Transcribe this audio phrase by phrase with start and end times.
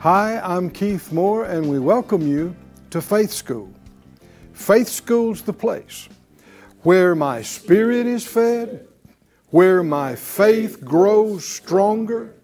[0.00, 2.56] Hi, I'm Keith Moore, and we welcome you
[2.88, 3.70] to Faith School.
[4.54, 6.08] Faith School's the place
[6.80, 8.88] where my spirit is fed,
[9.50, 12.34] where my faith grows stronger,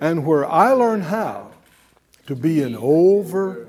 [0.00, 1.50] and where I learn how
[2.28, 3.64] to be an overcomer.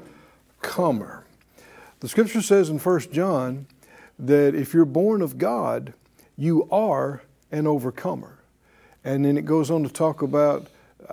[2.01, 3.65] The scripture says in 1 John
[4.20, 5.95] that if you're born of God,
[6.37, 8.37] you are an overcomer.
[9.03, 10.67] And then it goes on to talk about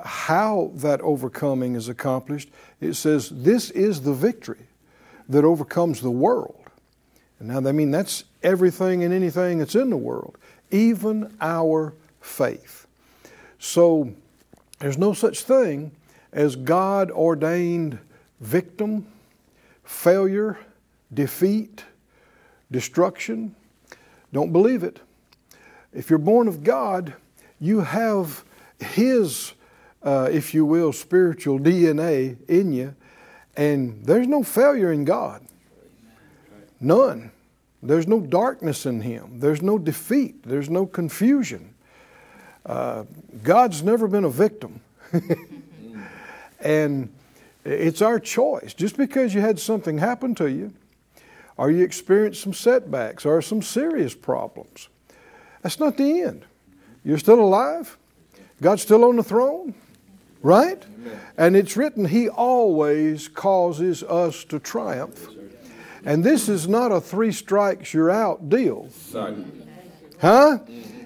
[0.05, 2.51] how that overcoming is accomplished.
[2.81, 4.67] It says, This is the victory
[5.29, 6.59] that overcomes the world.
[7.39, 10.37] And now, I mean, that's everything and anything that's in the world,
[10.71, 12.87] even our faith.
[13.59, 14.15] So,
[14.79, 15.93] there's no such thing
[16.33, 17.99] as God ordained
[18.41, 19.07] victim,
[19.85, 20.59] failure,
[21.13, 21.85] defeat,
[22.71, 23.55] destruction.
[24.33, 25.01] Don't believe it.
[25.93, 27.15] If you're born of God,
[27.61, 28.45] you have
[28.81, 29.53] His,
[30.05, 32.95] uh, if you will, spiritual DNA in you,
[33.57, 35.43] and there's no failure in God.
[36.81, 37.31] None.
[37.83, 39.41] There's no darkness in Him.
[39.41, 40.43] There's no defeat.
[40.45, 41.75] There's no confusion.
[42.65, 43.05] Uh,
[43.43, 44.81] God's never been a victim.
[46.61, 47.13] and
[47.65, 48.75] it's our choice.
[48.75, 50.73] Just because you had something happen to you,
[51.57, 54.89] or you experienced some setbacks, or some serious problems,
[55.61, 56.45] that's not the end.
[57.05, 57.97] You're still alive.
[58.61, 59.75] God's still on the throne,
[60.43, 60.83] right?
[61.37, 65.29] And it's written, He always causes us to triumph.
[66.05, 68.89] And this is not a three strikes, you're out deal.
[70.21, 70.59] Huh?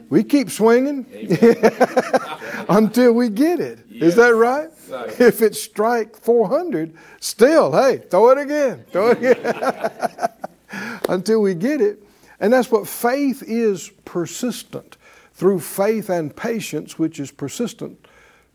[0.09, 1.05] We keep swinging
[2.69, 3.81] until we get it.
[3.91, 4.71] Is that right?
[5.19, 8.85] If it's strike 400, still, hey, throw it again.
[8.93, 10.29] Throw it again.
[11.09, 12.03] until we get it.
[12.39, 14.97] And that's what faith is persistent.
[15.33, 18.07] Through faith and patience, which is persistent,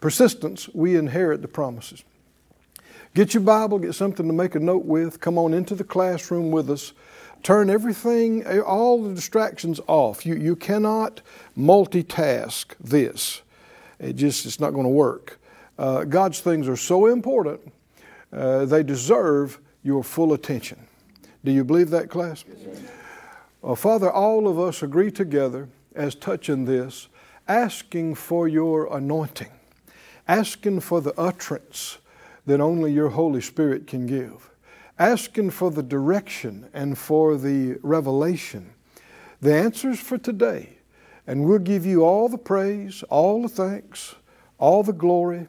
[0.02, 2.04] persistence, we inherit the promises.
[3.14, 6.52] Get your Bible, get something to make a note with, come on into the classroom
[6.52, 6.92] with us.
[7.44, 10.26] Turn everything, all the distractions off.
[10.26, 11.22] You, you cannot
[11.58, 13.42] multitask this.
[14.00, 15.40] It just, it's not going to work.
[15.78, 17.62] Uh, God's things are so important,
[18.32, 20.88] uh, they deserve your full attention.
[21.44, 22.46] Do you believe that, class?
[23.62, 27.08] Well, Father, all of us agree together as touching this,
[27.48, 29.52] asking for your anointing,
[30.28, 31.98] asking for the utterance
[32.46, 34.50] that only your Holy Spirit can give,
[34.98, 38.74] asking for the direction and for the revelation,
[39.42, 40.78] the answers for today.
[41.28, 44.16] And we'll give you all the praise, all the thanks,
[44.58, 45.48] all the glory,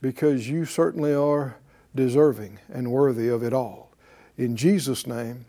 [0.00, 1.56] because you certainly are
[1.94, 3.90] deserving and worthy of it all.
[4.36, 5.44] In Jesus' name,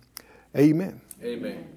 [0.57, 1.01] amen.
[1.23, 1.67] Amen.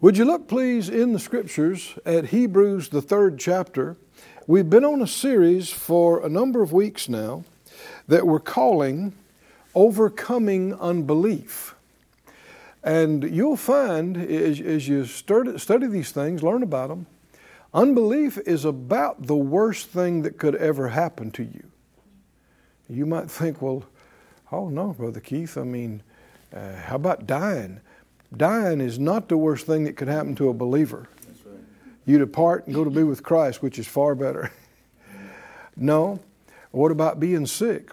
[0.00, 3.96] Would you look, please, in the scriptures at Hebrews, the third chapter?
[4.46, 7.44] We've been on a series for a number of weeks now
[8.08, 9.14] that we're calling
[9.74, 11.74] Overcoming Unbelief.
[12.82, 17.06] And you'll find as, as you study, these things, learn about them,
[17.72, 21.64] unbelief is about the worst thing that could ever happen to you.
[22.86, 23.84] You might think, well,
[24.52, 26.02] oh no, Brother Keith, I mean,
[26.54, 27.80] uh, how about dying?
[28.36, 31.08] Dying is not the worst thing that could happen to a believer.
[32.06, 34.52] You depart and go to be with Christ, which is far better.
[35.76, 36.20] no.
[36.70, 37.90] What about being sick?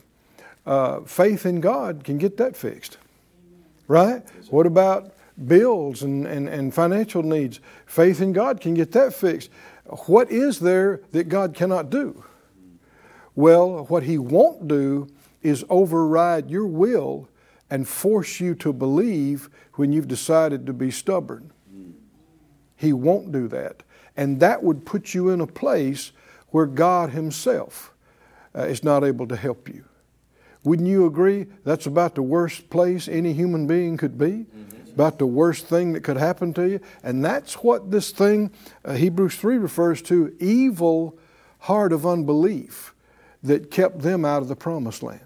[0.66, 2.98] Uh, faith in God can get that fixed.
[3.88, 4.24] Right?
[4.50, 5.14] What about
[5.48, 7.60] bills and, and, and financial needs?
[7.86, 9.50] Faith in God can get that fixed.
[10.06, 12.24] What is there that God cannot do?
[13.36, 15.08] Well, what He won't do
[15.42, 17.28] is override your will
[17.70, 21.52] and force you to believe when you've decided to be stubborn.
[22.76, 23.84] He won't do that.
[24.18, 26.12] And that would put you in a place
[26.50, 27.94] where God Himself
[28.56, 29.86] uh, is not able to help you.
[30.64, 34.46] Wouldn't you agree that's about the worst place any human being could be?
[34.46, 34.92] Mm-hmm.
[34.92, 36.80] About the worst thing that could happen to you?
[37.02, 38.52] And that's what this thing,
[38.84, 41.18] uh, Hebrews 3 refers to evil
[41.60, 42.94] heart of unbelief
[43.42, 45.22] that kept them out of the promised land.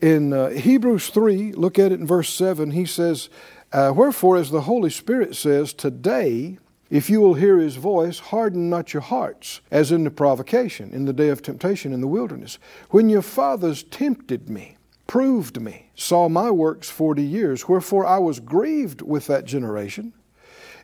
[0.00, 3.28] In uh, Hebrews 3, look at it in verse 7, he says,
[3.72, 6.58] uh, Wherefore, as the Holy Spirit says, Today,
[6.92, 11.06] if you will hear his voice, harden not your hearts, as in the provocation, in
[11.06, 12.58] the day of temptation in the wilderness,
[12.90, 17.66] when your fathers tempted me, proved me, saw my works forty years.
[17.66, 20.12] Wherefore I was grieved with that generation,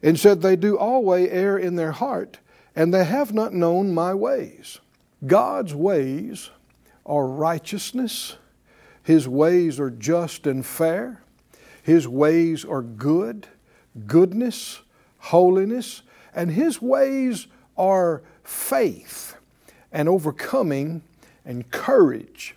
[0.03, 2.39] and said, They do always err in their heart,
[2.75, 4.81] and they have not known my ways.
[5.27, 6.49] God's ways
[7.05, 8.39] are righteousness,
[9.03, 11.21] His ways are just and fair,
[11.83, 13.47] His ways are good,
[14.07, 14.81] goodness,
[15.19, 16.03] holiness,
[16.35, 19.37] and His ways are faith
[19.93, 21.03] and overcoming
[21.45, 22.55] and courage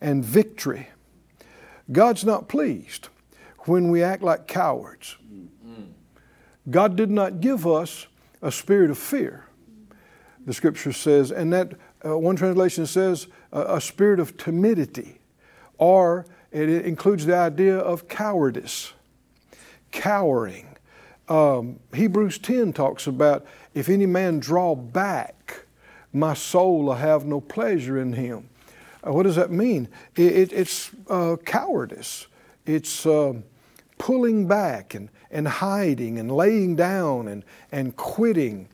[0.00, 0.88] and victory.
[1.90, 3.08] God's not pleased
[3.60, 5.16] when we act like cowards.
[6.70, 8.06] God did not give us
[8.40, 9.46] a spirit of fear,
[10.44, 11.72] the scripture says, and that
[12.04, 15.18] uh, one translation says a spirit of timidity,
[15.78, 18.92] or it includes the idea of cowardice,
[19.90, 20.71] cowering.
[21.32, 25.64] Um, Hebrews 10 talks about if any man draw back,
[26.12, 28.50] my soul will have no pleasure in him.
[29.02, 29.88] Uh, what does that mean?
[30.14, 32.26] It, it, it's uh, cowardice.
[32.66, 33.32] It's uh,
[33.96, 38.68] pulling back and, and hiding and laying down and, and quitting.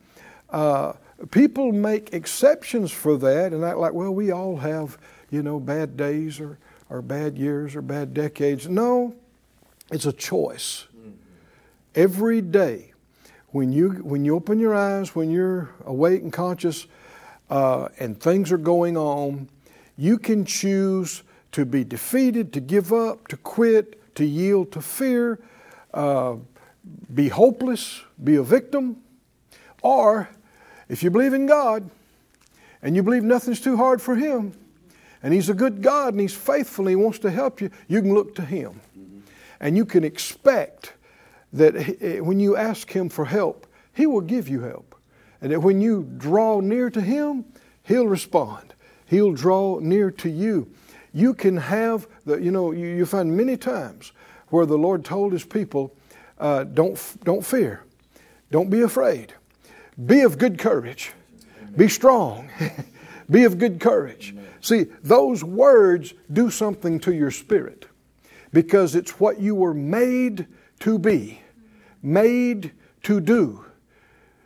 [0.49, 0.93] Uh,
[1.31, 4.97] people make exceptions for that and act like, well, we all have,
[5.29, 6.59] you know, bad days or,
[6.89, 8.67] or bad years or bad decades.
[8.67, 9.15] No,
[9.93, 10.88] it's a choice.
[11.95, 12.93] Every day,
[13.49, 16.85] when you, when you open your eyes, when you're awake and conscious,
[17.49, 19.49] uh, and things are going on,
[19.97, 25.39] you can choose to be defeated, to give up, to quit, to yield to fear,
[25.93, 26.35] uh,
[27.13, 28.97] be hopeless, be a victim,
[29.81, 30.29] or
[30.87, 31.89] if you believe in God
[32.81, 34.53] and you believe nothing's too hard for Him,
[35.23, 38.01] and He's a good God and He's faithful and He wants to help you, you
[38.01, 38.81] can look to Him.
[39.59, 40.93] And you can expect
[41.53, 44.95] that eh, when you ask Him for help, He will give you help.
[45.41, 47.45] And that when you draw near to Him,
[47.83, 48.73] He'll respond.
[49.05, 50.71] He'll draw near to you.
[51.13, 54.11] You can have the, you know, you, you find many times
[54.49, 55.95] where the Lord told His people,
[56.39, 57.83] uh, don't, don't fear,
[58.51, 59.33] don't be afraid,
[60.05, 61.11] be of good courage,
[61.75, 62.49] be strong,
[63.29, 64.35] be of good courage.
[64.61, 67.87] See, those words do something to your spirit
[68.51, 70.47] because it's what you were made
[70.81, 71.41] to be,
[72.01, 72.71] made
[73.03, 73.65] to do.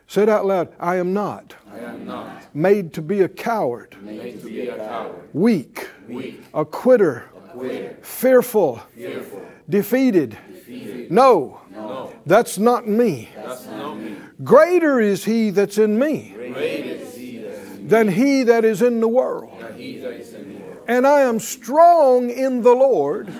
[0.06, 1.54] Say it out loud I am not.
[1.72, 2.54] I am not.
[2.54, 3.96] Made to be a coward.
[4.02, 5.28] Made to be a coward.
[5.32, 5.88] Weak.
[6.08, 6.42] Weak.
[6.52, 7.30] A quitter.
[7.36, 7.98] A quitter.
[8.02, 8.76] Fearful.
[8.94, 9.42] Fearful.
[9.68, 10.38] Defeated.
[10.48, 11.10] Defeated.
[11.10, 11.60] No.
[11.70, 12.12] No.
[12.26, 13.30] That's not me.
[13.34, 14.16] That's not me.
[14.42, 19.00] Greater is he that's in me he that is in than he that is in
[19.00, 19.58] the world.
[19.60, 20.84] me, he that is in the world.
[20.88, 23.32] And I am strong in the Lord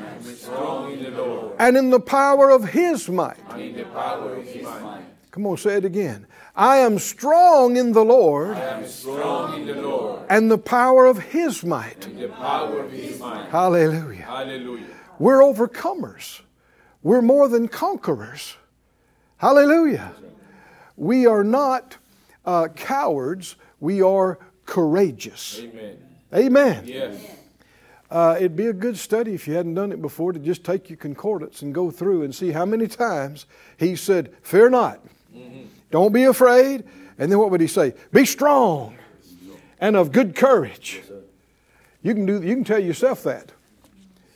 [0.45, 1.57] Strong in the Lord.
[1.59, 3.37] and in the power of his might.
[3.51, 5.03] And in the power of his might.
[5.31, 6.27] Come on, say it again.
[6.55, 10.23] I am strong in the Lord I am strong in the Lord.
[10.29, 12.07] and the power of his might.
[12.07, 13.49] In the power of his might.
[13.51, 14.23] Hallelujah.
[14.23, 14.87] Hallelujah.
[15.19, 16.41] We're overcomers.
[17.03, 18.57] We're more than conquerors.
[19.39, 20.13] Hallelujah.
[20.97, 21.97] We are not
[22.45, 23.57] uh, cowards.
[23.81, 25.59] We are courageous.
[25.61, 25.99] Amen.
[26.33, 26.85] Amen.
[26.87, 27.17] Yes.
[28.11, 30.89] Uh, it'd be a good study if you hadn't done it before to just take
[30.89, 33.47] your concordance and go through and see how many times
[33.77, 35.01] he said, Fear not.
[35.91, 36.85] Don't be afraid.
[37.19, 37.95] And then what would he say?
[38.13, 38.97] Be strong
[39.81, 41.03] and of good courage.
[42.03, 43.53] You can do you can tell yourself that.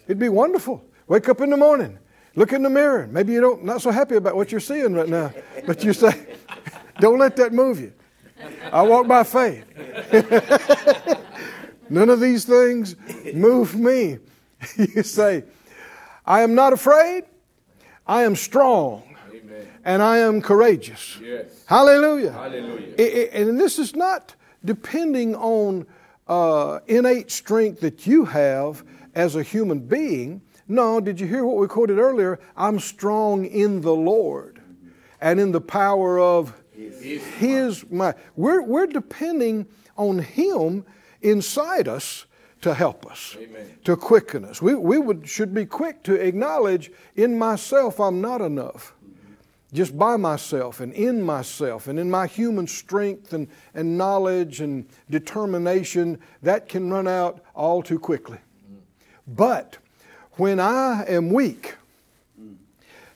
[0.06, 0.84] It'd be wonderful.
[1.06, 1.98] Wake up in the morning,
[2.34, 3.06] look in the mirror.
[3.10, 5.32] Maybe you don't not so happy about what you're seeing right now,
[5.66, 6.36] but you say,
[7.00, 7.92] Don't let that move you.
[8.72, 9.64] I walk by faith.
[11.90, 12.96] None of these things
[13.34, 14.18] move me.
[14.76, 15.44] You say,
[16.26, 17.24] I am not afraid,
[18.06, 19.68] I am strong, Amen.
[19.84, 21.16] and I am courageous.
[21.22, 21.46] Yes.
[21.66, 22.32] Hallelujah.
[22.32, 22.94] Hallelujah.
[22.98, 25.86] I- I- and this is not depending on
[26.26, 28.82] uh, innate strength that you have
[29.14, 30.42] as a human being.
[30.66, 32.40] No, did you hear what we quoted earlier?
[32.56, 34.60] I'm strong in the Lord
[35.20, 38.16] and in the power of His His might.
[38.36, 39.66] We're, we're depending
[39.96, 40.84] on Him
[41.22, 42.26] inside us
[42.60, 43.78] to help us, Amen.
[43.84, 44.60] to quicken us.
[44.60, 48.94] We, we would, should be quick to acknowledge in myself I'm not enough
[49.72, 54.86] just by myself and in myself and in my human strength and, and knowledge and
[55.10, 58.38] determination, that can run out all too quickly.
[59.26, 59.76] But
[60.32, 61.76] when I am weak,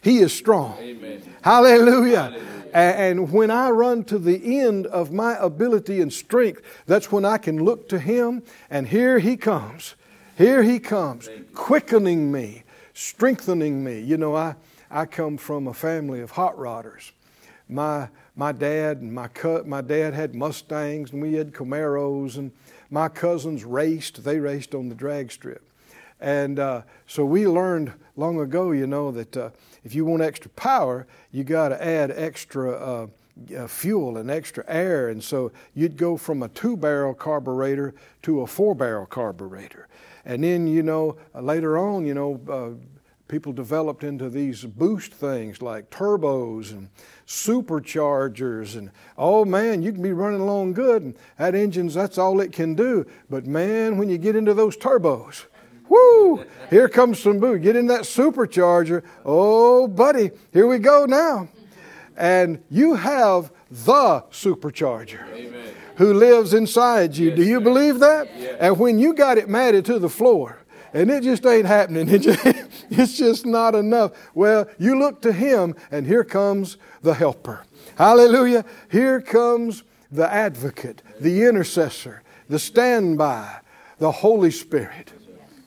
[0.03, 0.77] He is strong.
[0.79, 1.23] Amen.
[1.43, 2.23] Hallelujah.
[2.23, 2.62] Hallelujah.
[2.73, 7.37] And when I run to the end of my ability and strength, that's when I
[7.39, 9.95] can look to Him, and here He comes.
[10.39, 12.65] Here He comes, quickening me,
[12.95, 14.01] strengthening me.
[14.01, 14.55] You know, I,
[14.91, 17.13] I come from a family of hot rodders.
[17.69, 22.53] My, my dad and my cut, my dad had Mustangs and we had Camaros and
[22.91, 24.25] my cousins raced.
[24.25, 25.63] They raced on the drag strip.
[26.23, 29.51] And uh, so we learned long ago, you know, that uh,
[29.83, 33.07] if you want extra power, you got to add extra uh,
[33.59, 35.09] uh, fuel and extra air.
[35.09, 39.89] And so you'd go from a two barrel carburetor to a four barrel carburetor.
[40.25, 42.79] And then, you know, later on, you know, uh,
[43.27, 46.89] people developed into these boost things like turbos and
[47.27, 52.43] superchargers and oh man you can be running along good and that engine's that's all
[52.43, 55.47] it can do but man when you get into those turbos
[55.89, 61.49] whoo here comes some boo get in that supercharger oh buddy here we go now
[62.17, 65.75] and you have the supercharger Amen.
[65.97, 67.65] who lives inside you Yes, do you sir.
[67.65, 68.57] believe that Yes.
[68.61, 70.59] and when you got it matted to the floor
[70.95, 72.07] and it just ain't happening.
[72.13, 72.45] It just,
[72.91, 74.13] it's just not enough.
[74.35, 77.65] Well, you look to Him, and here comes the helper.
[77.97, 78.67] Hallelujah.
[78.91, 83.61] Here comes the advocate, the intercessor, the standby,
[84.01, 85.15] the Holy Spirit.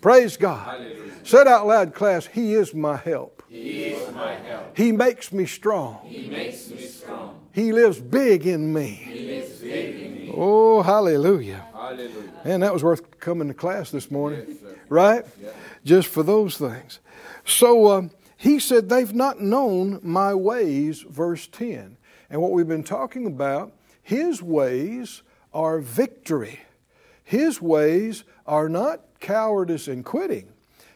[0.05, 0.67] Praise God.
[0.67, 1.13] Hallelujah.
[1.23, 3.41] Said out loud, class, He is my help.
[3.49, 4.77] He is my help.
[4.77, 6.05] He makes me strong.
[6.05, 7.39] He makes me strong.
[7.51, 8.89] He lives big in me.
[8.89, 10.31] He lives big in me.
[10.37, 11.65] Oh, hallelujah.
[11.73, 12.31] Hallelujah.
[12.43, 15.25] Man, that was worth coming to class this morning, Yes, right?
[15.41, 15.49] Yeah.
[15.83, 16.99] Just for those things.
[17.43, 21.97] So um, he said, They've not known my ways, verse 10.
[22.29, 26.59] And what we've been talking about, his ways are victory.
[27.23, 30.47] His ways are not cowardice and quitting.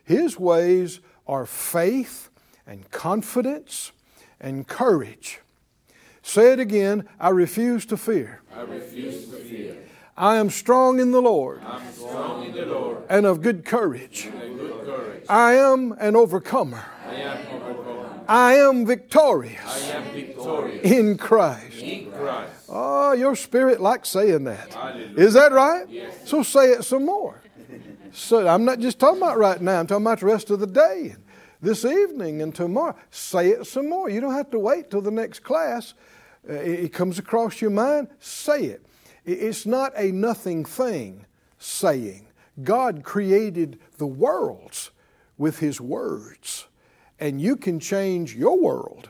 [0.03, 2.29] His ways are faith
[2.67, 3.91] and confidence
[4.39, 5.39] and courage.
[6.21, 8.41] Say it again I refuse to fear.
[8.55, 9.77] I refuse to fear.
[10.15, 14.27] I am strong in the Lord I'm strong in the Lord and of good courage.
[14.27, 15.25] and of good courage.
[15.27, 16.83] I am an overcomer.
[17.07, 18.25] I am overcome.
[18.27, 21.77] I am victorious I am victorious in Christ.
[21.81, 22.53] in Christ.
[22.69, 24.71] Oh, your spirit likes saying that.
[24.74, 25.17] Hallelujah.
[25.17, 25.89] Is that right?
[25.89, 26.13] Yes.
[26.29, 27.41] So say it some more.
[28.11, 30.67] So I'm not just talking about right now, I'm talking about the rest of the
[30.67, 31.15] day,
[31.61, 32.95] this evening and tomorrow.
[33.11, 34.09] Say it some more.
[34.09, 35.93] You don't have to wait till the next class.
[36.49, 38.85] Uh, it it comes across your mind, say it.
[39.27, 41.25] I- It's not a nothing thing
[41.57, 42.27] saying.
[42.63, 44.91] God created the worlds
[45.37, 46.67] with His words,
[47.19, 49.09] and you can change your world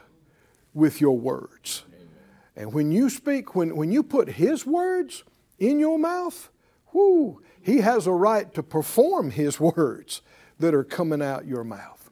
[0.74, 1.84] with your words.
[1.88, 2.08] Amen.
[2.56, 5.24] And when you speak, when, when you put His words
[5.58, 6.50] in your mouth,
[6.94, 10.22] whoo, He has a right to perform His words
[10.60, 12.10] that are coming out your mouth.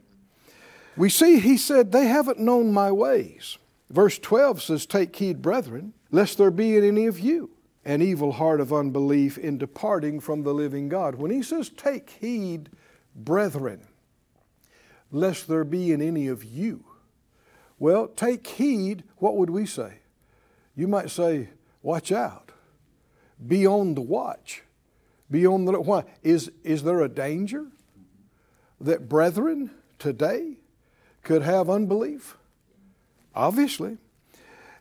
[0.96, 3.58] We see He said, They haven't known my ways.
[3.90, 7.50] Verse 12 says, Take heed, brethren, lest there be in any of you
[7.84, 11.14] an evil heart of unbelief in departing from the living God.
[11.14, 12.70] When He says, Take heed,
[13.14, 13.88] brethren,
[15.10, 16.84] lest there be in any of you.
[17.78, 20.00] Well, take heed, what would we say?
[20.74, 21.50] You might say,
[21.82, 22.52] watch out.
[23.44, 24.62] Be on the watch.
[25.30, 26.04] Be on the why?
[26.22, 27.66] Is is there a danger
[28.80, 30.56] that brethren today
[31.22, 32.36] could have unbelief?
[33.34, 33.98] Obviously.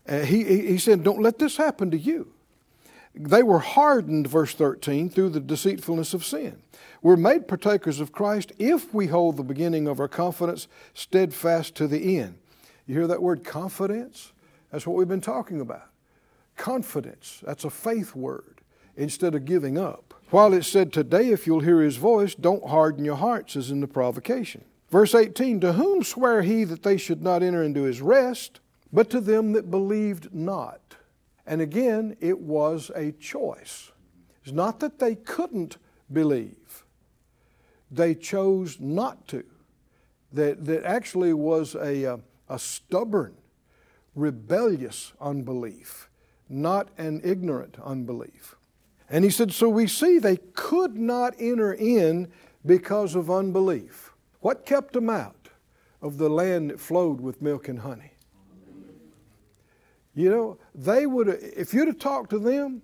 [0.08, 2.32] Uh, he, he said, Don't let this happen to you.
[3.14, 6.62] They were hardened, verse 13, through the deceitfulness of sin.
[7.02, 11.88] We're made partakers of Christ if we hold the beginning of our confidence steadfast to
[11.88, 12.38] the end.
[12.86, 14.34] You hear that word confidence?
[14.72, 15.90] That's what we've been talking about.
[16.56, 18.62] Confidence, that's a faith word
[18.96, 20.14] instead of giving up.
[20.30, 23.80] While it said, Today, if you'll hear his voice, don't harden your hearts, as in
[23.80, 24.66] the provocation.
[24.90, 28.60] Verse 18 To whom sware he that they should not enter into his rest,
[28.92, 30.96] but to them that believed not?
[31.46, 33.92] And again, it was a choice.
[34.44, 35.78] It's not that they couldn't
[36.12, 36.84] believe,
[37.90, 39.44] they chose not to.
[40.34, 42.18] That, that actually was a, uh,
[42.50, 43.36] a stubborn,
[44.14, 46.10] rebellious unbelief,
[46.50, 48.57] not an ignorant unbelief.
[49.10, 52.32] And he said, So we see they could not enter in
[52.66, 54.12] because of unbelief.
[54.42, 55.50] What kept them out
[56.02, 58.12] of the land that flowed with milk and honey?
[60.14, 62.82] You know, they would if you'd have talked to them,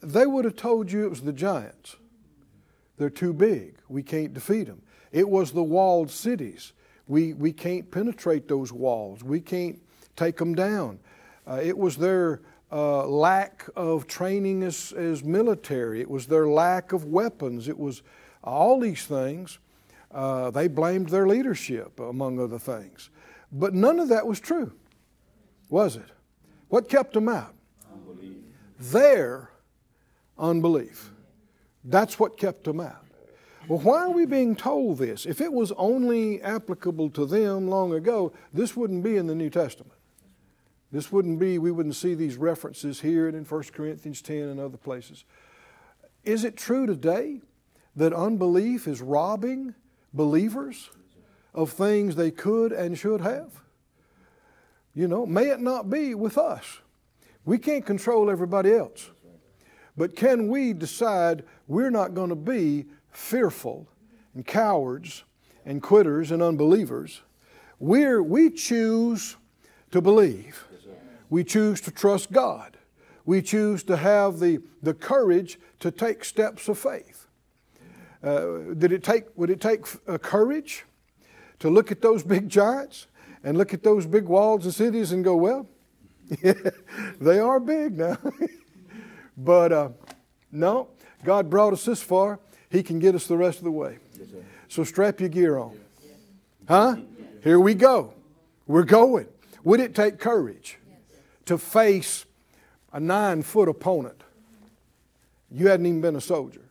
[0.00, 1.96] they would have told you it was the giants.
[2.96, 3.78] They're too big.
[3.88, 4.82] We can't defeat them.
[5.12, 6.72] It was the walled cities.
[7.06, 9.24] We, we can't penetrate those walls.
[9.24, 9.80] We can't
[10.14, 11.00] take them down.
[11.46, 16.00] Uh, it was their uh, lack of training as, as military.
[16.00, 17.68] It was their lack of weapons.
[17.68, 18.02] It was
[18.44, 19.58] all these things.
[20.10, 23.10] Uh, they blamed their leadership, among other things.
[23.52, 24.72] But none of that was true,
[25.68, 26.10] was it?
[26.68, 27.54] What kept them out?
[27.92, 28.36] Unbelief.
[28.78, 29.50] Their
[30.38, 31.10] unbelief.
[31.84, 33.04] That's what kept them out.
[33.68, 35.26] Well, why are we being told this?
[35.26, 39.50] If it was only applicable to them long ago, this wouldn't be in the New
[39.50, 39.97] Testament.
[40.90, 44.60] This wouldn't be, we wouldn't see these references here and in 1 Corinthians 10 and
[44.60, 45.24] other places.
[46.24, 47.40] Is it true today
[47.96, 49.74] that unbelief is robbing
[50.14, 50.90] believers
[51.54, 53.52] of things they could and should have?
[54.94, 56.80] You know, may it not be with us.
[57.44, 59.10] We can't control everybody else.
[59.96, 63.88] But can we decide we're not going to be fearful
[64.34, 65.24] and cowards
[65.66, 67.22] and quitters and unbelievers?
[67.78, 69.36] We're, we choose
[69.90, 70.67] to believe.
[71.30, 72.76] We choose to trust God.
[73.24, 77.26] We choose to have the, the courage to take steps of faith.
[78.22, 80.84] Uh, did it take, would it take uh, courage
[81.58, 83.06] to look at those big giants
[83.44, 85.68] and look at those big walls and cities and go, well,
[87.20, 88.16] they are big now.
[89.36, 89.88] but uh,
[90.50, 90.88] no,
[91.24, 92.40] God brought us this far.
[92.70, 93.98] He can get us the rest of the way.
[94.68, 95.78] So strap your gear on.
[96.66, 96.96] Huh?
[97.42, 98.14] Here we go.
[98.66, 99.28] We're going.
[99.64, 100.78] Would it take courage
[101.48, 102.24] to face
[102.92, 104.22] a nine foot opponent?
[105.50, 106.62] You hadn't even been a soldier.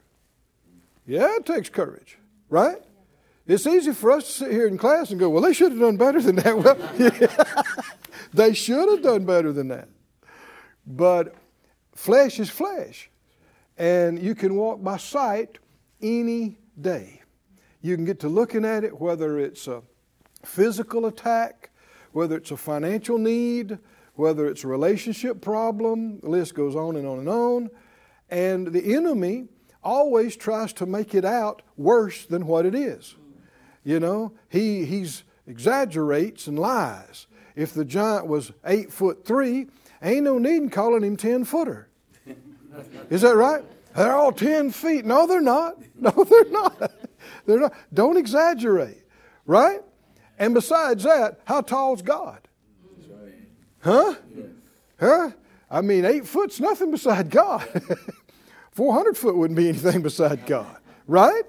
[1.06, 2.18] Yeah, it takes courage,
[2.50, 2.78] right?
[3.48, 5.80] It's easy for us to sit here in class and go, well, they should have
[5.80, 6.58] done better than that.
[6.64, 7.64] Well, yeah,
[8.34, 9.88] they should have done better than that.
[10.86, 11.36] But
[11.96, 13.10] flesh is flesh.
[13.78, 15.60] And you can walk by sight
[16.02, 17.22] any day.
[17.82, 19.82] You can get to looking at it, whether it's a
[20.44, 21.70] physical attack,
[22.12, 23.78] whether it's a financial need,
[24.18, 27.70] whether it's a relationship problem, the list goes on and on and on.
[28.30, 29.48] And the enemy
[29.84, 33.16] always tries to make it out worse than what it is.
[33.84, 37.28] You know, he he's exaggerates and lies.
[37.56, 39.68] If the giant was eight foot three,
[40.02, 41.88] ain't no need in calling him ten footer.
[43.10, 43.64] Is that right?
[43.96, 45.06] They're all ten feet.
[45.06, 45.78] No, they're not.
[46.00, 46.92] No, they're not.
[47.48, 47.74] They're not.
[47.92, 49.04] Don't exaggerate,
[49.48, 49.82] right?
[50.38, 52.47] And besides that, how tall's God?
[53.80, 54.16] Huh?
[55.00, 55.32] Huh?
[55.70, 57.68] I mean, eight foot's nothing beside God.
[58.72, 61.44] 400 foot wouldn't be anything beside God, right?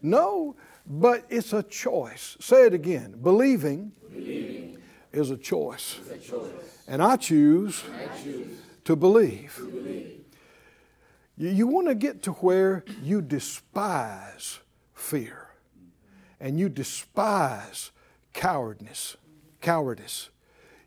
[0.00, 2.36] No, but it's a choice.
[2.40, 3.16] Say it again.
[3.22, 4.78] Believing, Believing
[5.12, 5.98] is a choice.
[6.10, 6.50] A choice.
[6.88, 9.54] And I choose, I choose to, believe.
[9.56, 10.20] to believe.
[11.36, 14.60] You, you want to get to where you despise
[14.94, 15.50] fear
[16.40, 17.92] and you despise
[18.32, 19.16] cowardness,
[19.60, 20.30] cowardice.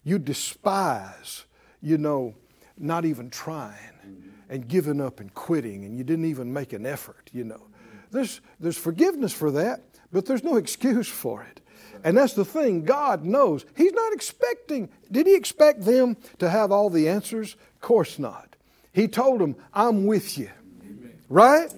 [0.06, 1.44] You despise,
[1.82, 2.36] you know,
[2.78, 3.74] not even trying
[4.50, 7.62] and giving up and quitting, and you didn't even make an effort, you know.
[8.12, 9.82] There's, there's forgiveness for that,
[10.14, 11.60] but there's no excuse for it.
[12.04, 13.66] And that's the thing, God knows.
[13.76, 17.56] He's not expecting, did He expect them to have all the answers?
[17.56, 18.56] Of course not.
[18.94, 20.52] He told them, I'm with you.
[21.30, 21.74] Right?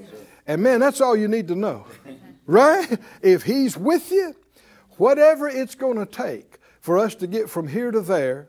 [0.46, 1.86] And man, that's all you need to know.
[2.46, 3.00] Right?
[3.22, 4.36] If He's with you,
[4.98, 8.48] whatever it's going to take for us to get from here to there,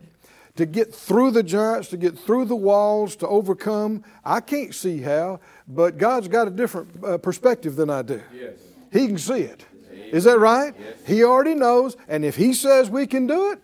[0.55, 4.01] to get through the giants, to get through the walls, to overcome.
[4.23, 8.21] I can't see how, but God's got a different uh, perspective than I do.
[8.33, 8.53] Yes.
[8.93, 9.65] He can see it.
[9.91, 10.73] Is that right?
[10.79, 10.95] Yes.
[11.05, 13.59] He already knows, and if He says we can do it,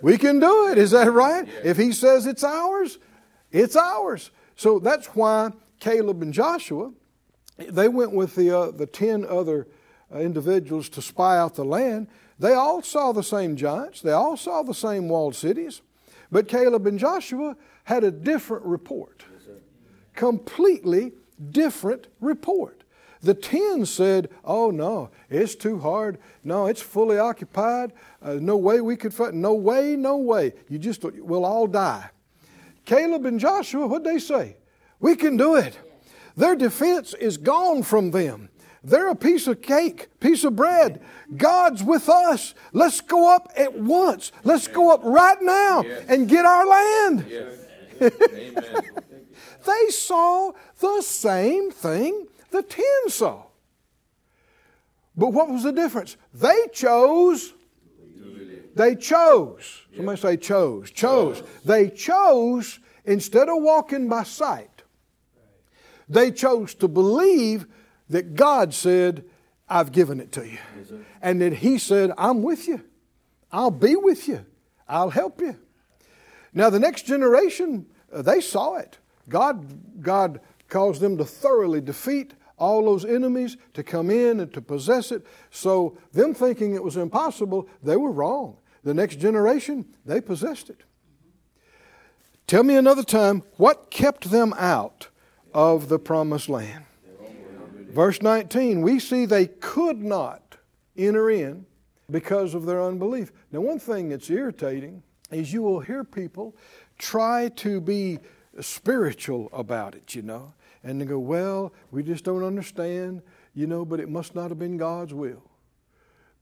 [0.00, 0.78] we can do it.
[0.78, 1.46] Is that right?
[1.46, 1.66] Yes.
[1.66, 2.96] If He says it's ours,
[3.52, 4.30] it's ours.
[4.56, 6.92] So that's why Caleb and Joshua,
[7.58, 9.68] they went with the, uh, the 10 other
[10.10, 12.08] uh, individuals to spy out the land.
[12.38, 15.82] They all saw the same giants, they all saw the same walled cities,
[16.30, 19.24] but Caleb and Joshua had a different report.
[20.14, 21.12] Completely
[21.50, 22.82] different report.
[23.22, 26.18] The ten said, Oh, no, it's too hard.
[26.44, 27.92] No, it's fully occupied.
[28.22, 29.34] Uh, no way we could fight.
[29.34, 30.52] No way, no way.
[30.68, 32.10] You just, we'll all die.
[32.84, 34.56] Caleb and Joshua, what'd they say?
[35.00, 35.78] We can do it.
[36.36, 38.48] Their defense is gone from them.
[38.84, 41.02] They're a piece of cake, piece of bread.
[41.36, 42.54] God's with us.
[42.72, 44.32] Let's go up at once.
[44.44, 47.26] Let's go up right now and get our land.
[47.98, 53.42] they saw the same thing the ten saw.
[55.16, 56.16] But what was the difference?
[56.34, 57.54] They chose.
[58.74, 59.82] They chose.
[59.96, 60.90] Somebody say chose.
[60.90, 61.42] Chose.
[61.64, 64.82] They chose instead of walking by sight.
[66.08, 67.66] They chose to believe
[68.08, 69.24] that God said,
[69.68, 70.58] I've given it to you.
[71.20, 72.82] and that He said, I'm with you.
[73.50, 74.44] I'll be with you.
[74.88, 75.56] I'll help you.
[76.52, 78.98] Now, the next generation, uh, they saw it.
[79.28, 84.62] God, God caused them to thoroughly defeat all those enemies, to come in and to
[84.62, 85.26] possess it.
[85.50, 88.56] So, them thinking it was impossible, they were wrong.
[88.82, 90.80] The next generation, they possessed it.
[92.46, 95.08] Tell me another time what kept them out
[95.52, 96.84] of the promised land.
[97.96, 100.58] Verse 19, we see they could not
[100.98, 101.64] enter in
[102.10, 103.32] because of their unbelief.
[103.50, 106.54] Now, one thing that's irritating is you will hear people
[106.98, 108.18] try to be
[108.60, 110.52] spiritual about it, you know,
[110.84, 113.22] and they go, Well, we just don't understand,
[113.54, 115.42] you know, but it must not have been God's will.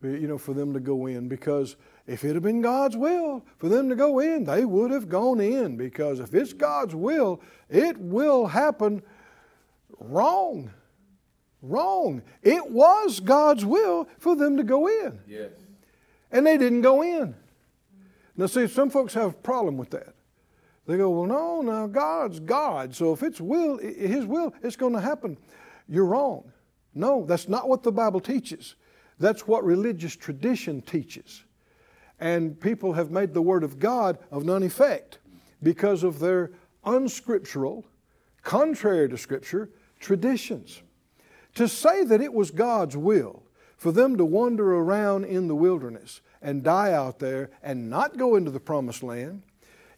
[0.03, 1.77] you know, for them to go in because
[2.09, 5.38] if it had been God's will for them to go in, they would have gone
[5.38, 7.40] in because if it's God's will,
[7.71, 9.05] it will happen
[10.01, 10.73] wrong.
[11.66, 12.22] Wrong.
[12.42, 15.18] It was God's will for them to go in.
[15.27, 15.50] Yes.
[16.31, 17.35] And they didn't go in.
[18.37, 20.14] Now, see, some folks have a problem with that.
[20.87, 22.94] They go, well, no, no, God's God.
[22.94, 25.38] So if it's will, His will, it's going to happen.
[25.88, 26.53] You're wrong.
[26.94, 28.74] No, that's not what the Bible teaches.
[29.18, 31.44] That's what religious tradition teaches.
[32.20, 35.18] And people have made the Word of God of none effect
[35.62, 36.50] because of their
[36.85, 37.87] unscriptural,
[38.42, 40.83] contrary to Scripture, traditions.
[41.55, 43.43] To say that it was God's will
[43.77, 48.37] for them to wander around in the wilderness and die out there and not go
[48.37, 49.43] into the promised land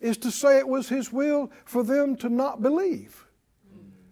[0.01, 3.27] is to say it was His will for them to not believe,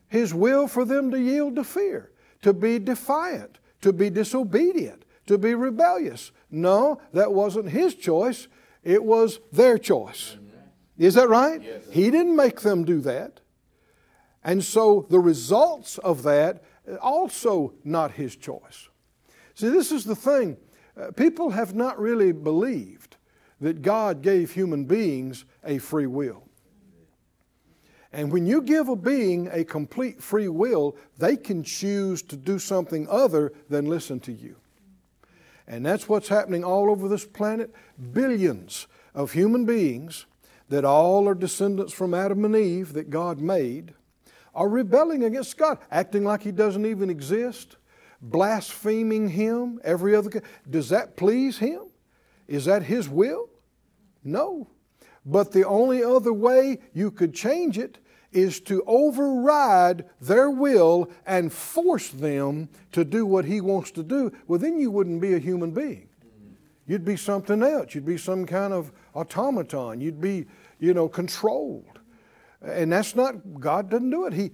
[0.08, 2.10] His will for them to yield to fear,
[2.42, 6.32] to be defiant, to be disobedient, to be rebellious.
[6.50, 8.48] No, that wasn't His choice,
[8.82, 10.36] it was their choice.
[10.96, 11.60] Is that right?
[11.62, 11.82] Yes.
[11.90, 13.40] He didn't make them do that.
[14.44, 16.62] And so the results of that
[17.00, 18.88] also not his choice.
[19.54, 20.56] See, this is the thing.
[20.96, 23.16] Uh, people have not really believed
[23.60, 26.42] that God gave human beings a free will.
[28.12, 32.60] And when you give a being a complete free will, they can choose to do
[32.60, 34.56] something other than listen to you.
[35.66, 37.74] And that's what's happening all over this planet.
[38.12, 40.26] Billions of human beings
[40.68, 43.94] that all are descendants from Adam and Eve that God made
[44.54, 47.76] are rebelling against God, acting like He doesn't even exist,
[48.20, 50.42] blaspheming Him, every other.
[50.68, 51.82] Does that please Him?
[52.46, 53.48] Is that His will?
[54.22, 54.68] No.
[55.26, 57.98] But the only other way you could change it
[58.32, 64.32] is to override their will and force them to do what He wants to do.
[64.46, 66.08] Well, then you wouldn't be a human being.
[66.86, 67.94] You'd be something else.
[67.94, 70.00] You'd be some kind of automaton.
[70.00, 70.46] You'd be,
[70.78, 71.93] you know, controlled.
[72.64, 74.32] And that's not, God doesn't do it.
[74.32, 74.50] He,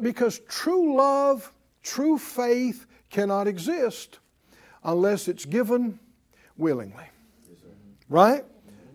[0.00, 4.18] because true love, true faith cannot exist
[4.82, 5.98] unless it's given
[6.56, 7.04] willingly.
[8.08, 8.44] Right?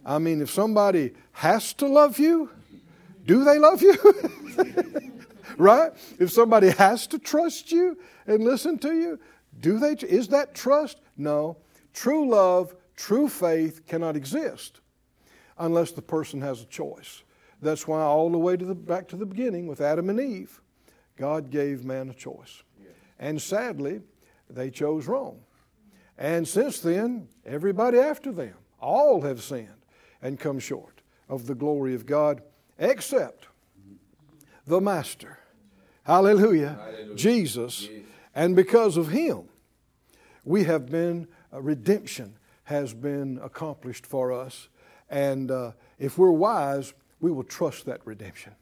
[0.06, 2.50] I mean, if somebody has to love you,
[3.26, 3.96] do they love you?
[5.58, 5.92] right?
[6.20, 9.20] If somebody has to trust you and listen to you,
[9.60, 9.94] do they?
[9.94, 11.00] Is that trust?
[11.18, 11.58] No.
[11.94, 14.80] True love, true faith cannot exist
[15.58, 17.24] unless the person has a choice.
[17.62, 20.62] That's why all the way to the back to the beginning with Adam and Eve,
[21.18, 22.64] God gave man a choice.
[23.20, 24.02] And sadly,
[24.50, 25.42] they chose wrong.
[26.18, 29.86] And since then, everybody after them, all have sinned
[30.22, 32.42] and come short of the glory of God,
[32.78, 33.48] except
[34.66, 35.40] the Master.
[36.04, 36.80] Hallelujah.
[36.82, 37.16] Hallelujah.
[37.16, 37.90] Jesus.
[37.92, 38.04] Yes.
[38.34, 39.44] And because of Him,
[40.44, 44.70] we have been, uh, redemption has been accomplished for us.
[45.10, 48.54] And uh, if we're wise, we will trust that redemption.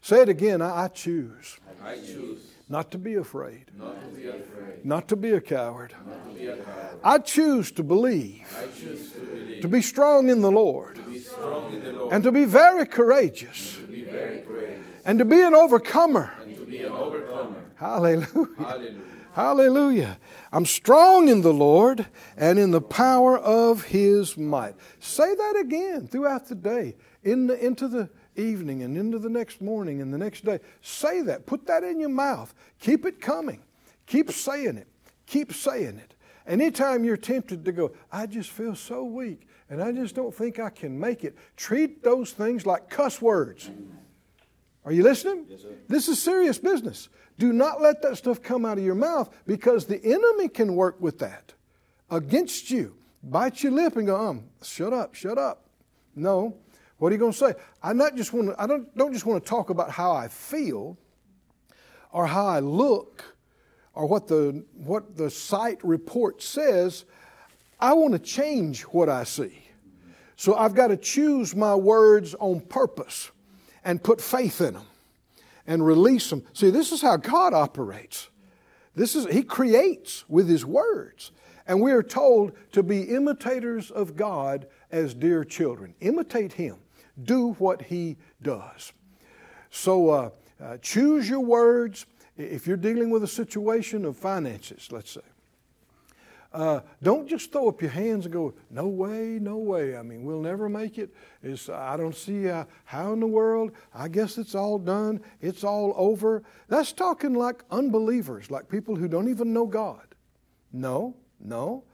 [0.00, 4.84] Say it again I, choose I choose not to be afraid, not to be afraid,
[4.84, 5.94] not to be a coward.
[6.06, 7.00] not to be a coward.
[7.02, 11.18] I choose to believe, I choose to believe, to be strong in the Lord, be
[11.18, 15.24] strong in the Lord, and to be very courageous, to be very courageous, and to
[15.24, 16.32] be an overcomer.
[16.42, 17.62] and to be an overcomer.
[17.76, 18.26] Hallelujah.
[18.58, 19.00] Hallelujah.
[19.32, 20.18] Hallelujah.
[20.50, 22.06] I'm strong in the Lord
[22.38, 24.74] and in the power of his might.
[24.98, 29.60] Say that again throughout the day, in the, into the evening and into the next
[29.60, 30.60] morning and the next day.
[30.80, 31.44] Say that.
[31.44, 32.54] Put that in your mouth.
[32.78, 33.62] Keep it coming.
[34.06, 34.86] Keep saying it.
[35.26, 36.14] Keep saying it.
[36.46, 40.60] Anytime you're tempted to go, I just feel so weak and I just don't think
[40.60, 43.68] I can make it, treat those things like cuss words.
[44.84, 45.46] Are you listening?
[45.48, 45.68] Yes, sir.
[45.88, 47.08] This is serious business.
[47.38, 51.00] Do not let that stuff come out of your mouth because the enemy can work
[51.00, 51.54] with that
[52.08, 52.96] against you.
[53.24, 55.64] Bite your lip and go, um, shut up, shut up.
[56.14, 56.56] No.
[56.98, 57.54] What are you going to say?
[57.82, 60.28] I not just want to, I don't, don't just want to talk about how I
[60.28, 60.96] feel
[62.10, 63.36] or how I look
[63.92, 67.04] or what the what the sight report says.
[67.78, 69.62] I want to change what I see.
[70.36, 73.30] So I've got to choose my words on purpose
[73.84, 74.86] and put faith in them
[75.66, 76.44] and release them.
[76.52, 78.28] See, this is how God operates.
[78.94, 81.32] This is He creates with His words.
[81.66, 85.94] And we are told to be imitators of God as dear children.
[86.00, 86.76] Imitate Him.
[87.22, 88.92] Do what He does.
[89.70, 90.30] So uh,
[90.62, 92.06] uh, choose your words.
[92.36, 95.20] If you're dealing with a situation of finances, let's say,
[96.52, 99.94] uh, don't just throw up your hands and go, no way, no way.
[99.94, 101.14] I mean, we'll never make it.
[101.42, 103.72] It's, I don't see uh, how in the world.
[103.94, 105.20] I guess it's all done.
[105.42, 106.42] It's all over.
[106.68, 110.06] That's talking like unbelievers, like people who don't even know God.
[110.72, 111.84] No, no.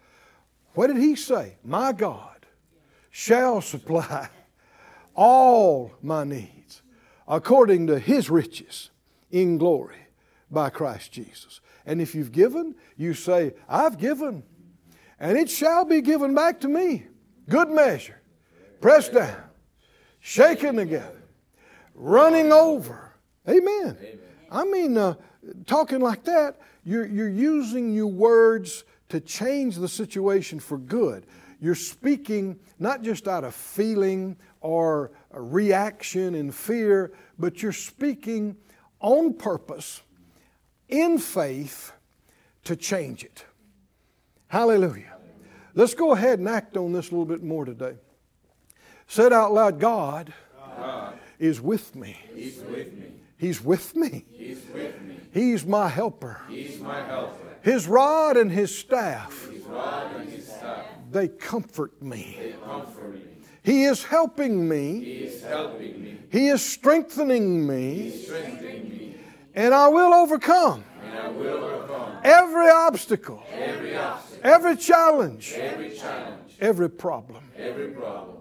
[0.75, 1.57] What did he say?
[1.65, 2.47] My God
[3.11, 4.29] shall supply
[5.15, 6.83] all my needs
[7.29, 8.91] according to his riches
[9.31, 10.09] in glory
[10.51, 11.61] by Christ Jesus.
[11.87, 14.45] And if you've given, you say, I've given,
[15.19, 17.07] and it shall be given back to me.
[17.49, 18.21] Good measure,
[18.81, 19.43] pressed down,
[20.21, 21.23] shaken together,
[21.95, 23.15] running over.
[23.49, 23.97] Amen.
[24.51, 25.15] I mean, uh,
[25.67, 31.27] talking like that, you're, you're using your words to change the situation for good.
[31.61, 38.57] You're speaking not just out of feeling or a reaction and fear, but you're speaking
[39.01, 40.03] on purpose,
[40.89, 41.93] in faith,
[42.65, 43.45] to change it.
[44.49, 45.17] Hallelujah.
[45.75, 47.97] Let's go ahead and act on this a little bit more today.
[49.07, 50.33] Said out loud, God,
[51.39, 52.17] is with me.
[52.35, 53.07] He's with me.
[53.39, 54.25] He's with me.
[54.31, 55.17] He's with me.
[55.33, 56.41] He's my helper.
[56.49, 57.39] He's my helper.
[57.63, 62.37] His rod and his staff, His rod and his staff, they comfort me.
[62.39, 63.21] they comfort me.
[63.63, 65.05] He is helping me.
[65.05, 68.11] He is helping me, He is strengthening me.
[68.11, 69.15] strengthening me,
[69.55, 75.97] And I will overcome and I will overcome every obstacle, every obstacle, every challenge, every
[75.97, 77.45] challenge, every problem.
[77.57, 78.39] every problem.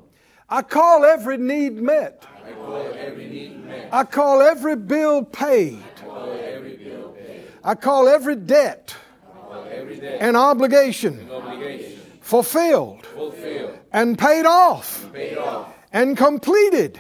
[0.49, 2.25] I call every need met.
[2.43, 3.89] I call every need met.
[3.93, 5.83] I call every bill paid.
[5.83, 7.47] I call every bill paid.
[7.63, 12.00] I call every debt I call every day and obligation obligation
[12.31, 16.93] fulfilled fulfilled, and paid off paid off, and completed.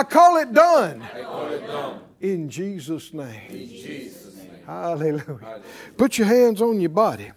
[0.00, 2.00] I call it done I call it done.
[2.20, 3.48] in Jesus' name.
[3.48, 4.62] In Jesus' name.
[4.66, 5.62] Hallelujah.
[5.96, 7.30] Put your hands on your body.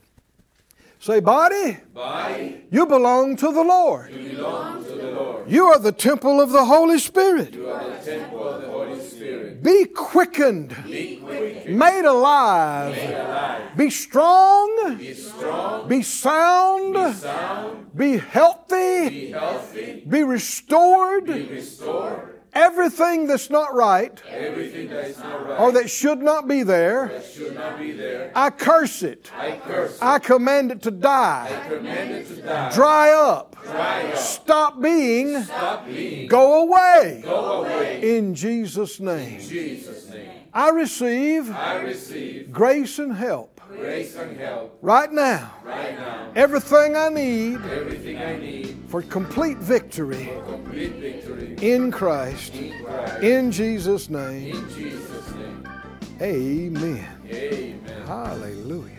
[1.00, 4.12] Say, body, Body, you belong to the Lord.
[4.12, 5.50] you belong to the Lord.
[5.50, 7.54] You are the temple of the Holy Spirit.
[7.56, 8.81] You are the temple of the Holy Spirit.
[9.62, 18.18] Be quickened, Be quick, made alive, alive, be strong, be strong, be sound, sound, be
[18.18, 21.26] healthy, be healthy, be restored.
[21.28, 22.31] be restored.
[22.54, 27.08] Everything that's not right Everything that is not right, or that should not be there,
[27.08, 29.32] that should not be there, I curse it.
[29.38, 30.04] I curse it.
[30.04, 32.72] I command it to die, I command it to die.
[32.74, 34.18] dry up, Dry up.
[34.18, 36.28] stop being, Stop being.
[36.28, 38.18] go away Go away.
[38.18, 39.40] in Jesus' name.
[39.40, 40.30] In Jesus' name.
[40.54, 45.52] I receive I receive grace and help grace and help right now.
[45.64, 46.32] right now.
[46.36, 52.54] Everything I need Everything I need for complete victory for complete victory in Christ.
[52.56, 53.24] in Christ.
[53.24, 55.68] In Jesus' name, In Jesus' name.
[56.22, 57.08] amen.
[57.30, 58.08] Amen.
[58.08, 58.98] Hallelujah.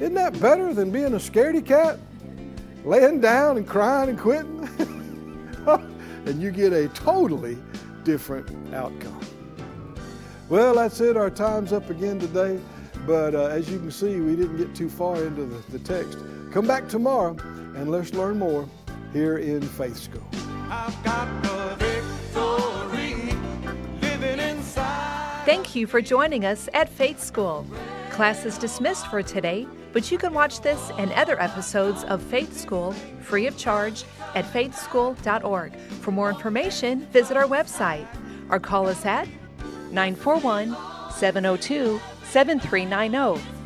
[0.00, 1.98] Isn't that better than being a scaredy cat?
[2.84, 4.68] Laying down and crying and quitting?
[6.26, 7.58] and you get a totally
[8.04, 9.20] different outcome.
[10.48, 11.16] Well, that's it.
[11.16, 12.58] Our time's up again today.
[13.08, 16.18] But uh, as you can see, we didn't get too far into the, the text.
[16.52, 17.34] Come back tomorrow
[17.74, 18.68] and let's learn more
[19.14, 20.28] here in Faith School.
[20.70, 23.32] I've got the victory
[24.02, 25.42] living inside.
[25.46, 27.66] Thank you for joining us at Faith School.
[28.10, 32.58] Class is dismissed for today, but you can watch this and other episodes of Faith
[32.58, 32.92] School
[33.22, 35.74] free of charge at faithschool.org.
[36.02, 38.06] For more information, visit our website
[38.50, 39.26] or call us at
[39.92, 40.76] 941
[41.10, 43.57] 702 7390.